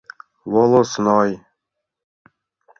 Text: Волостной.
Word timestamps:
Волостной. 0.51 1.31